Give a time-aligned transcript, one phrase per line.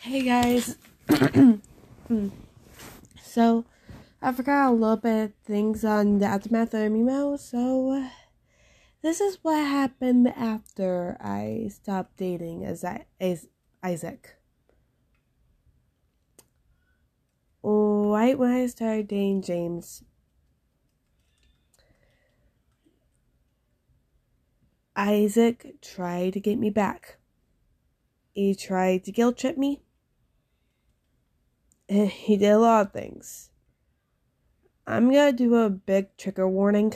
[0.00, 0.78] Hey guys.
[3.20, 3.64] so,
[4.22, 8.08] I forgot a little bit things on the aftermath of email, so
[9.02, 12.84] this is what happened after I stopped dating as
[13.82, 14.36] Isaac.
[17.64, 20.04] Right when I started dating James,
[24.94, 27.16] Isaac tried to get me back.
[28.32, 29.82] He tried to guilt trip me.
[31.88, 33.50] And he did a lot of things.
[34.86, 36.94] I'm gonna do a big trigger warning.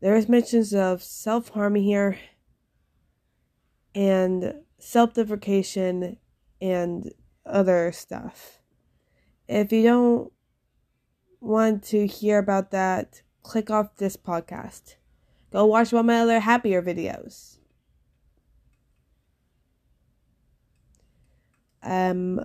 [0.00, 2.18] There is mentions of self harming here
[3.94, 6.18] and self deprecation
[6.60, 7.12] and
[7.46, 8.60] other stuff.
[9.48, 10.32] If you don't
[11.40, 14.96] want to hear about that, click off this podcast.
[15.52, 17.58] Go watch one of my other happier videos.
[21.82, 22.44] Um,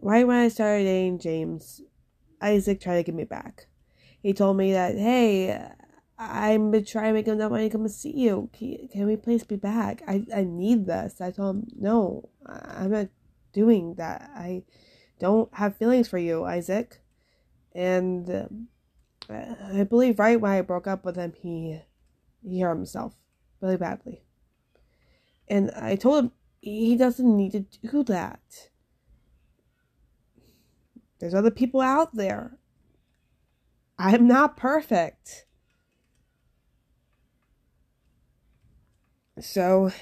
[0.00, 1.80] right when I started dating James,
[2.40, 3.66] Isaac tried to get me back.
[4.22, 5.58] He told me that, hey,
[6.18, 8.50] I'm trying to make enough money to come and see you.
[8.52, 10.02] Can, can we please be back?
[10.06, 11.20] I, I need this.
[11.20, 13.08] I told him, no, I'm not
[13.52, 14.30] doing that.
[14.34, 14.64] I
[15.18, 17.00] don't have feelings for you, Isaac.
[17.74, 18.48] And uh,
[19.72, 21.80] I believe right when I broke up with him, he
[22.42, 23.14] he hurt himself
[23.60, 24.22] really badly.
[25.48, 28.69] And I told him he doesn't need to do that.
[31.20, 32.58] There's other people out there.
[33.98, 35.44] I'm not perfect.
[39.38, 39.92] So,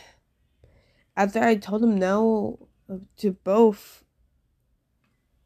[1.17, 2.69] after I told him no
[3.19, 4.05] to both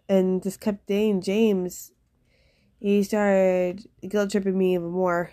[0.09, 1.93] and just kept dating James,
[2.79, 5.33] he started guilt tripping me even more.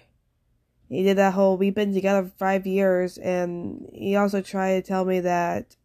[0.88, 4.88] He did that whole we've been together for five years, and he also tried to
[4.88, 5.76] tell me that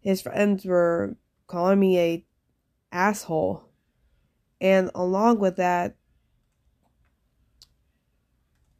[0.00, 1.16] his friends were
[1.46, 2.24] calling me a
[2.92, 3.64] asshole.
[4.60, 5.96] And along with that,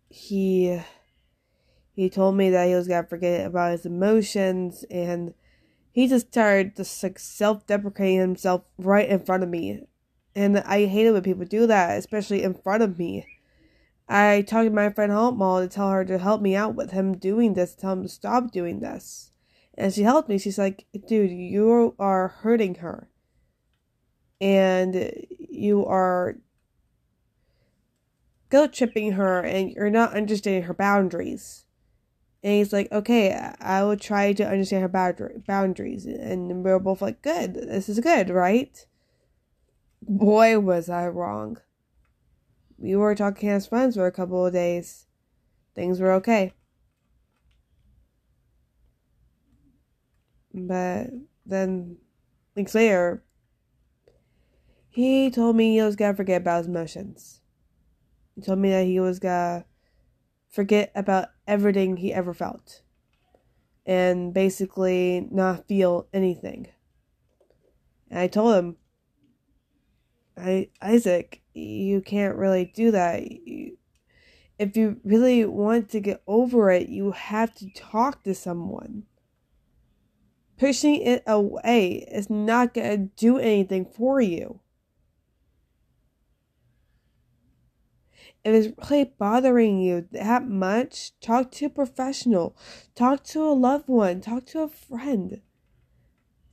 [0.08, 0.80] he
[1.92, 5.34] he told me that he was gonna forget about his emotions and
[5.92, 9.82] he just started just like self-deprecating himself right in front of me
[10.34, 13.26] and i hate it when people do that especially in front of me
[14.08, 17.19] I talked to my friend Mall to tell her to help me out with him
[17.19, 19.32] doing this, tell him to stop doing this.
[19.76, 20.38] And she helped me.
[20.38, 23.10] She's like, dude, you are hurting her.
[24.41, 26.37] And you are
[28.50, 31.65] guilt tripping her and you're not understanding her boundaries.
[32.43, 36.06] And he's like, okay, I will try to understand her boundaries.
[36.06, 38.87] And we are both like, good, this is good, right?
[40.03, 41.59] Boy, was I wrong
[42.78, 45.06] we were talking as friends for a couple of days.
[45.75, 46.55] Things were okay.
[50.55, 51.09] But
[51.44, 51.97] then,
[52.55, 53.22] weeks later,
[54.98, 57.41] he told me he was gonna forget about his emotions.
[58.34, 59.64] He told me that he was gonna
[60.48, 62.82] forget about everything he ever felt.
[63.87, 66.66] And basically not feel anything.
[68.10, 68.76] And I told him,
[70.37, 73.22] I Isaac, you can't really do that.
[74.58, 79.04] if you really want to get over it, you have to talk to someone.
[80.58, 84.58] Pushing it away is not going to do anything for you.
[88.48, 92.56] If it's really bothering you that much, talk to a professional,
[92.94, 95.42] talk to a loved one, talk to a friend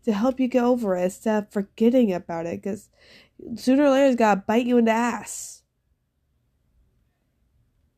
[0.03, 2.61] to help you get over it instead of forgetting about it.
[2.61, 2.89] Because
[3.55, 5.63] sooner or later, it's gonna bite you in the ass.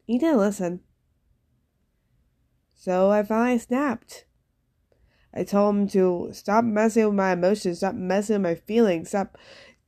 [0.06, 0.82] He didn't listen.
[2.76, 4.26] So I finally snapped.
[5.34, 9.38] I told him to stop messing with my emotions, stop messing with my feelings, stop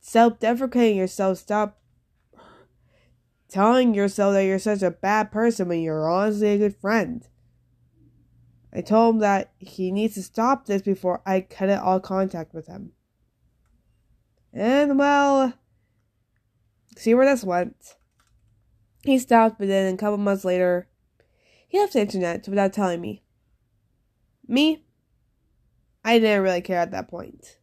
[0.00, 1.79] self deprecating yourself, stop
[3.50, 7.26] telling yourself that you're such a bad person when you're honestly a good friend.
[8.72, 12.54] I told him that he needs to stop this before I cut it all contact
[12.54, 12.92] with him.
[14.52, 15.54] And well,
[16.96, 17.96] see where this went.
[19.02, 20.88] He stopped, but then a couple months later,
[21.66, 23.22] he left the internet without telling me.
[24.46, 24.84] Me,
[26.04, 27.58] I didn't really care at that point.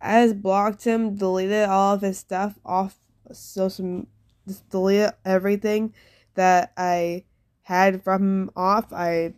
[0.00, 2.96] I just blocked him, deleted all of his stuff off
[3.32, 4.06] social,
[4.46, 5.94] just deleted everything
[6.34, 7.24] that I
[7.62, 8.92] had from him off.
[8.92, 9.34] I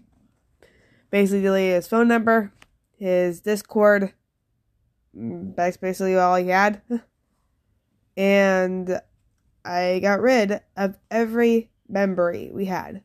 [1.10, 2.52] basically deleted his phone number,
[2.96, 4.12] his Discord,
[5.14, 6.82] that's basically all he had.
[8.16, 9.00] and
[9.64, 13.02] I got rid of every memory we had.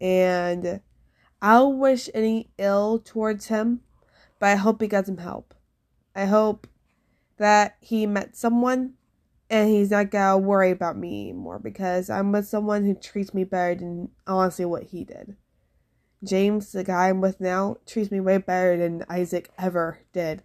[0.00, 0.80] And
[1.40, 3.80] I don't wish any ill towards him,
[4.38, 5.54] but I hope he got some help.
[6.14, 6.66] I hope
[7.38, 8.94] that he met someone
[9.50, 13.44] and he's not gonna worry about me anymore because I'm with someone who treats me
[13.44, 15.36] better than honestly what he did.
[16.22, 20.42] James, the guy I'm with now, treats me way better than Isaac ever did.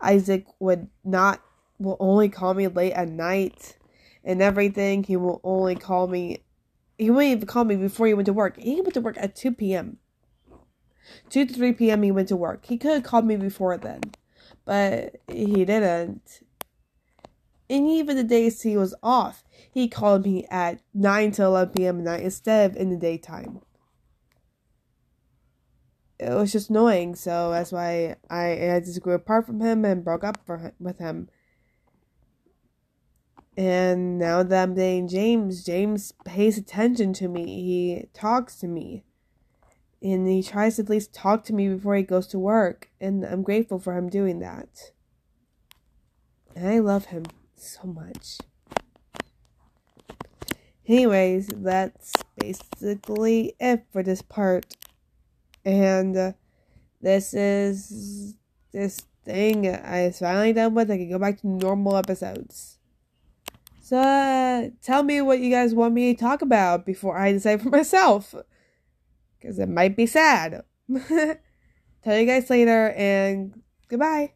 [0.00, 1.40] Isaac would not
[1.78, 3.78] will only call me late at night
[4.22, 5.02] and everything.
[5.02, 6.44] He will only call me
[6.98, 8.58] he wouldn't even call me before he went to work.
[8.58, 9.98] He went to work at 2 p.m.
[11.30, 12.02] 2 to 3 p.m.
[12.02, 12.66] he went to work.
[12.66, 14.00] He could have called me before then,
[14.64, 16.40] but he didn't.
[17.70, 21.98] And even the days he was off, he called me at 9 to 11 p.m.
[21.98, 23.60] at night instead of in the daytime.
[26.18, 30.04] It was just annoying, so that's why I had to grew apart from him and
[30.04, 31.28] broke up him, with him.
[33.56, 37.44] And now that I'm dating James, James pays attention to me.
[37.44, 39.04] He talks to me.
[40.04, 42.90] And he tries to at least talk to me before he goes to work.
[43.00, 44.92] And I'm grateful for him doing that.
[46.54, 47.24] And I love him
[47.56, 48.36] so much.
[50.86, 54.76] Anyways, that's basically it for this part.
[55.64, 56.32] And uh,
[57.00, 58.34] this is
[58.72, 60.90] this thing I finally done with.
[60.90, 62.78] I can go back to normal episodes.
[63.80, 67.62] So uh, tell me what you guys want me to talk about before I decide
[67.62, 68.34] for myself.
[69.44, 70.64] Because it might be sad.
[71.08, 74.32] tell you guys later and goodbye.